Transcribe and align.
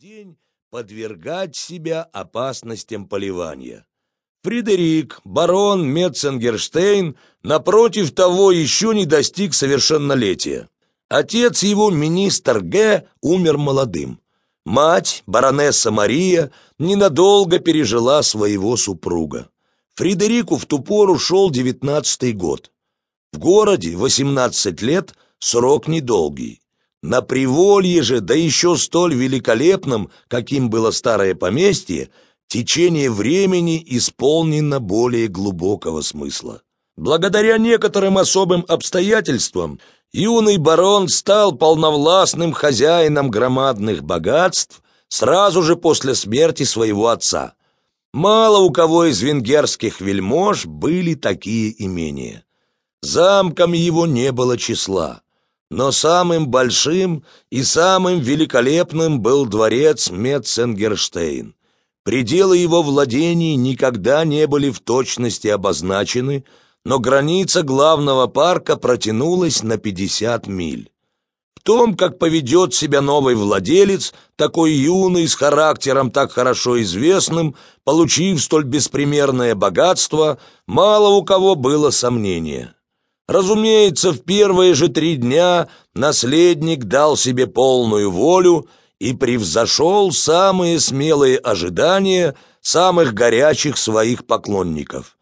день 0.00 0.38
подвергать 0.70 1.54
себя 1.54 2.02
опасностям 2.02 3.06
поливания. 3.06 3.84
Фредерик, 4.42 5.20
барон 5.24 5.86
Метценгерштейн, 5.86 7.16
напротив 7.42 8.12
того, 8.12 8.52
еще 8.52 8.94
не 8.94 9.04
достиг 9.04 9.52
совершеннолетия. 9.52 10.68
Отец 11.08 11.62
его, 11.62 11.90
министр 11.90 12.60
Г., 12.60 13.06
умер 13.20 13.58
молодым. 13.58 14.20
Мать, 14.64 15.24
баронесса 15.26 15.90
Мария, 15.90 16.52
ненадолго 16.78 17.58
пережила 17.58 18.22
своего 18.22 18.76
супруга. 18.78 19.50
Фредерику 19.94 20.56
в 20.56 20.64
ту 20.64 20.78
пору 20.78 21.18
шел 21.18 21.50
девятнадцатый 21.50 22.32
год. 22.32 22.72
В 23.32 23.38
городе 23.38 23.94
восемнадцать 23.96 24.80
лет 24.80 25.14
срок 25.38 25.86
недолгий. 25.86 26.61
На 27.02 27.20
приволье 27.20 28.02
же, 28.02 28.20
да 28.20 28.34
еще 28.34 28.76
столь 28.76 29.14
великолепном, 29.14 30.10
каким 30.28 30.70
было 30.70 30.92
старое 30.92 31.34
поместье, 31.34 32.10
течение 32.46 33.10
времени 33.10 33.82
исполнено 33.86 34.78
более 34.78 35.26
глубокого 35.26 36.02
смысла. 36.02 36.62
Благодаря 36.96 37.58
некоторым 37.58 38.18
особым 38.18 38.64
обстоятельствам 38.68 39.80
юный 40.12 40.58
барон 40.58 41.08
стал 41.08 41.52
полновластным 41.52 42.52
хозяином 42.52 43.30
громадных 43.30 44.04
богатств 44.04 44.82
сразу 45.08 45.62
же 45.62 45.76
после 45.76 46.14
смерти 46.14 46.62
своего 46.62 47.08
отца. 47.08 47.54
Мало 48.12 48.58
у 48.58 48.70
кого 48.70 49.06
из 49.06 49.20
венгерских 49.22 50.00
вельмож 50.00 50.66
были 50.66 51.14
такие 51.14 51.74
имения. 51.82 52.44
Замком 53.00 53.72
его 53.72 54.06
не 54.06 54.30
было 54.30 54.58
числа, 54.58 55.21
но 55.72 55.90
самым 55.90 56.48
большим 56.48 57.24
и 57.50 57.62
самым 57.62 58.20
великолепным 58.20 59.22
был 59.22 59.46
дворец 59.46 60.10
Метценгерштейн. 60.10 61.54
Пределы 62.04 62.58
его 62.58 62.82
владений 62.82 63.54
никогда 63.54 64.22
не 64.26 64.46
были 64.46 64.70
в 64.70 64.80
точности 64.80 65.48
обозначены, 65.48 66.44
но 66.84 66.98
граница 66.98 67.62
главного 67.62 68.26
парка 68.26 68.76
протянулась 68.76 69.62
на 69.62 69.78
50 69.78 70.46
миль. 70.46 70.90
В 71.54 71.62
том, 71.62 71.96
как 71.96 72.18
поведет 72.18 72.74
себя 72.74 73.00
новый 73.00 73.34
владелец, 73.34 74.12
такой 74.36 74.72
юный, 74.72 75.26
с 75.26 75.34
характером 75.34 76.10
так 76.10 76.32
хорошо 76.32 76.82
известным, 76.82 77.56
получив 77.84 78.42
столь 78.42 78.64
беспримерное 78.64 79.54
богатство, 79.54 80.38
мало 80.66 81.14
у 81.14 81.24
кого 81.24 81.54
было 81.54 81.88
сомнения. 81.88 82.74
Разумеется, 83.32 84.12
в 84.12 84.18
первые 84.18 84.74
же 84.74 84.88
три 84.88 85.16
дня 85.16 85.68
наследник 85.94 86.84
дал 86.84 87.16
себе 87.16 87.46
полную 87.46 88.10
волю 88.10 88.68
и 88.98 89.14
превзошел 89.14 90.12
самые 90.12 90.78
смелые 90.78 91.38
ожидания 91.38 92.36
самых 92.60 93.14
горячих 93.14 93.78
своих 93.78 94.26
поклонников. 94.26 95.16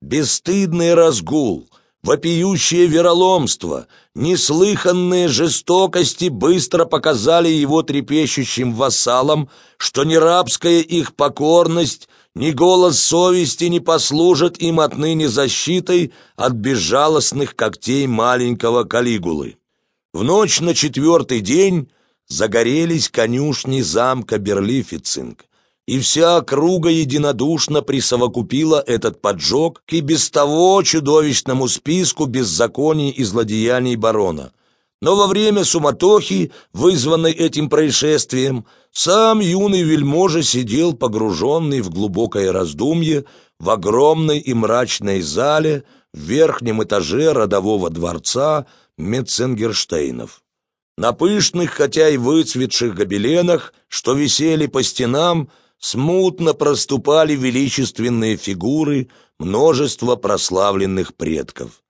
Бесстыдный 0.00 0.94
разгул, 0.94 1.68
вопиющее 2.04 2.86
вероломство, 2.86 3.88
неслыханные 4.14 5.26
жестокости 5.26 6.28
быстро 6.28 6.84
показали 6.84 7.48
его 7.48 7.82
трепещущим 7.82 8.74
вассалам, 8.74 9.50
что 9.76 10.04
ни 10.04 10.14
рабская 10.14 10.82
их 10.82 11.16
покорность, 11.16 12.08
ни 12.36 12.50
голос 12.52 13.00
совести 13.00 13.64
не 13.64 13.80
послужат 13.80 14.58
им 14.58 14.78
отныне 14.78 15.26
защитой 15.26 16.12
от 16.36 16.52
безжалостных 16.52 17.56
когтей 17.56 18.06
маленького 18.06 18.84
Калигулы. 18.84 19.56
В 20.12 20.22
ночь 20.22 20.60
на 20.60 20.74
четвертый 20.74 21.40
день 21.40 21.88
загорелись 22.28 23.08
конюшни 23.08 23.80
замка 23.80 24.36
Берлифицинг, 24.36 25.46
и 25.86 25.98
вся 25.98 26.36
округа 26.36 26.90
единодушно 26.90 27.80
присовокупила 27.80 28.84
этот 28.86 29.22
поджог 29.22 29.82
к 29.86 29.94
и 29.94 30.00
без 30.02 30.28
того 30.28 30.82
чудовищному 30.82 31.68
списку 31.68 32.26
беззаконий 32.26 33.08
и 33.08 33.24
злодеяний 33.24 33.96
барона. 33.96 34.52
Но 35.02 35.14
во 35.14 35.26
время 35.26 35.64
суматохи, 35.64 36.52
вызванной 36.72 37.32
этим 37.32 37.68
происшествием, 37.68 38.64
сам 38.92 39.40
юный 39.40 39.82
вельможа 39.82 40.42
сидел 40.42 40.94
погруженный 40.94 41.82
в 41.82 41.90
глубокое 41.90 42.50
раздумье 42.50 43.24
в 43.58 43.68
огромной 43.70 44.38
и 44.38 44.54
мрачной 44.54 45.20
зале 45.20 45.84
в 46.14 46.18
верхнем 46.18 46.82
этаже 46.82 47.32
родового 47.32 47.90
дворца 47.90 48.66
Метценгерштейнов. 48.96 50.42
На 50.96 51.12
пышных, 51.12 51.72
хотя 51.72 52.08
и 52.08 52.16
выцветших 52.16 52.94
гобеленах, 52.94 53.74
что 53.88 54.14
висели 54.14 54.66
по 54.66 54.82
стенам, 54.82 55.50
смутно 55.78 56.54
проступали 56.54 57.34
величественные 57.34 58.38
фигуры 58.38 59.10
множества 59.38 60.16
прославленных 60.16 61.14
предков. 61.14 61.82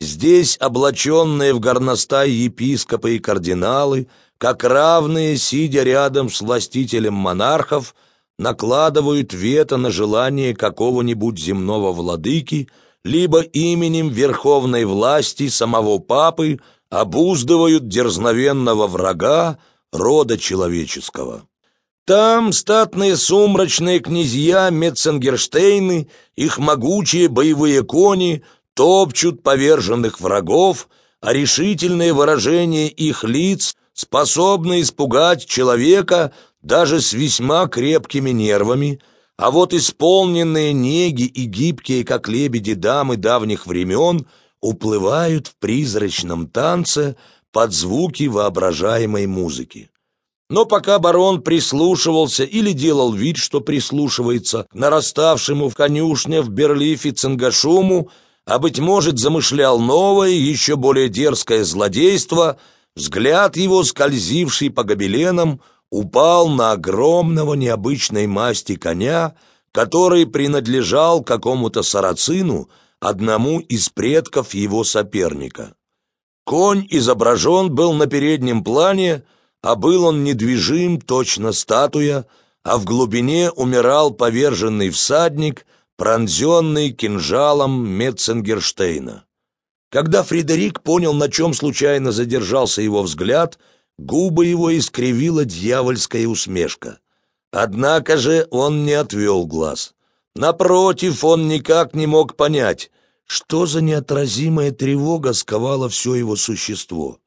Здесь 0.00 0.56
облаченные 0.58 1.52
в 1.52 1.60
горностай 1.60 2.30
епископы 2.30 3.16
и 3.16 3.18
кардиналы, 3.18 4.08
как 4.38 4.64
равные, 4.64 5.36
сидя 5.36 5.82
рядом 5.82 6.30
с 6.30 6.40
властителем 6.40 7.12
монархов, 7.12 7.94
накладывают 8.38 9.34
вето 9.34 9.76
на 9.76 9.90
желание 9.90 10.56
какого-нибудь 10.56 11.38
земного 11.38 11.92
владыки, 11.92 12.68
либо 13.04 13.40
именем 13.42 14.08
верховной 14.08 14.86
власти 14.86 15.48
самого 15.48 15.98
папы 15.98 16.60
обуздывают 16.88 17.86
дерзновенного 17.86 18.86
врага 18.86 19.58
рода 19.92 20.38
человеческого. 20.38 21.44
Там 22.06 22.52
статные 22.52 23.16
сумрачные 23.16 24.00
князья 24.00 24.70
Метценгерштейны, 24.70 26.08
их 26.34 26.58
могучие 26.58 27.28
боевые 27.28 27.84
кони 27.84 28.42
топчут 28.74 29.42
поверженных 29.42 30.20
врагов, 30.20 30.88
а 31.20 31.32
решительные 31.32 32.12
выражения 32.12 32.88
их 32.88 33.24
лиц 33.24 33.76
способны 33.92 34.80
испугать 34.80 35.46
человека 35.46 36.32
даже 36.62 37.00
с 37.00 37.12
весьма 37.12 37.66
крепкими 37.66 38.30
нервами, 38.30 39.00
а 39.36 39.50
вот 39.50 39.72
исполненные 39.72 40.72
неги 40.72 41.24
и 41.24 41.44
гибкие, 41.44 42.04
как 42.04 42.28
лебеди 42.28 42.74
дамы 42.74 43.16
давних 43.16 43.66
времен– 43.66 44.26
уплывают 44.60 45.48
в 45.48 45.56
призрачном 45.56 46.46
танце 46.46 47.16
под 47.52 47.72
звуки 47.72 48.24
воображаемой 48.24 49.26
музыки. 49.26 49.90
Но 50.48 50.66
пока 50.66 50.98
барон 50.98 51.42
прислушивался 51.42 52.44
или 52.44 52.72
делал 52.72 53.12
вид, 53.12 53.36
что 53.36 53.60
прислушивается 53.60 54.66
к 54.70 54.74
нараставшему 54.74 55.68
в 55.68 55.74
конюшне 55.74 56.42
в 56.42 56.48
Берлифе 56.48 57.12
цингашуму, 57.12 58.10
а, 58.50 58.58
быть 58.58 58.80
может, 58.80 59.20
замышлял 59.20 59.78
новое, 59.78 60.30
еще 60.30 60.74
более 60.74 61.08
дерзкое 61.08 61.62
злодейство, 61.62 62.58
взгляд 62.96 63.56
его, 63.56 63.84
скользивший 63.84 64.70
по 64.70 64.82
гобеленам, 64.82 65.60
упал 65.88 66.48
на 66.48 66.72
огромного 66.72 67.54
необычной 67.54 68.26
масти 68.26 68.74
коня, 68.74 69.36
который 69.70 70.26
принадлежал 70.26 71.22
какому-то 71.22 71.84
сарацину, 71.84 72.68
одному 72.98 73.60
из 73.60 73.88
предков 73.88 74.52
его 74.52 74.82
соперника. 74.82 75.74
Конь 76.44 76.84
изображен 76.90 77.72
был 77.72 77.92
на 77.92 78.08
переднем 78.08 78.64
плане, 78.64 79.22
а 79.62 79.76
был 79.76 80.06
он 80.06 80.24
недвижим, 80.24 81.00
точно 81.00 81.52
статуя, 81.52 82.26
а 82.64 82.78
в 82.78 82.84
глубине 82.84 83.52
умирал 83.52 84.10
поверженный 84.10 84.90
всадник, 84.90 85.66
пронзенный 86.00 86.92
кинжалом 86.92 87.86
Метценгерштейна. 87.86 89.26
Когда 89.90 90.22
Фредерик 90.22 90.80
понял, 90.80 91.12
на 91.12 91.28
чем 91.28 91.52
случайно 91.52 92.10
задержался 92.10 92.80
его 92.80 93.02
взгляд, 93.02 93.58
губы 93.98 94.46
его 94.46 94.74
искривила 94.74 95.44
дьявольская 95.44 96.26
усмешка. 96.26 97.00
Однако 97.52 98.16
же 98.16 98.48
он 98.50 98.86
не 98.86 98.94
отвел 98.94 99.44
глаз. 99.44 99.92
Напротив, 100.34 101.22
он 101.22 101.48
никак 101.48 101.94
не 101.94 102.06
мог 102.06 102.34
понять, 102.34 102.90
что 103.26 103.66
за 103.66 103.82
неотразимая 103.82 104.70
тревога 104.70 105.34
сковала 105.34 105.90
все 105.90 106.14
его 106.14 106.34
существо. 106.34 107.18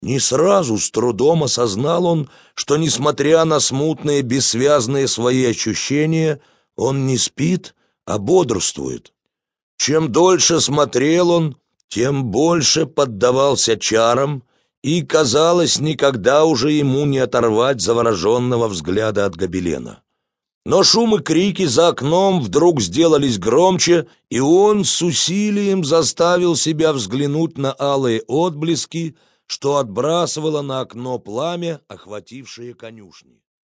Не 0.00 0.20
сразу, 0.20 0.78
с 0.78 0.90
трудом 0.90 1.44
осознал 1.44 2.06
он, 2.06 2.30
что, 2.54 2.78
несмотря 2.78 3.44
на 3.44 3.60
смутные, 3.60 4.22
бессвязные 4.22 5.06
свои 5.06 5.44
ощущения, 5.44 6.40
он 6.76 7.06
не 7.06 7.18
спит, 7.18 7.74
а 8.06 8.18
бодрствует. 8.18 9.12
Чем 9.76 10.10
дольше 10.10 10.60
смотрел 10.60 11.30
он, 11.30 11.56
тем 11.88 12.24
больше 12.26 12.86
поддавался 12.86 13.76
чарам, 13.76 14.42
и, 14.82 15.02
казалось, 15.02 15.80
никогда 15.80 16.44
уже 16.44 16.70
ему 16.70 17.04
не 17.06 17.18
оторвать 17.18 17.80
завороженного 17.80 18.68
взгляда 18.68 19.26
от 19.26 19.34
гобелена. 19.34 20.02
Но 20.64 20.82
шум 20.82 21.16
и 21.16 21.22
крики 21.22 21.64
за 21.64 21.88
окном 21.88 22.40
вдруг 22.40 22.80
сделались 22.80 23.38
громче, 23.38 24.08
и 24.30 24.40
он 24.40 24.84
с 24.84 25.02
усилием 25.02 25.84
заставил 25.84 26.56
себя 26.56 26.92
взглянуть 26.92 27.58
на 27.58 27.74
алые 27.78 28.22
отблески, 28.26 29.16
что 29.46 29.76
отбрасывало 29.76 30.62
на 30.62 30.80
окно 30.80 31.18
пламя, 31.18 31.80
охватившее 31.88 32.74
конюшни. 32.74 33.40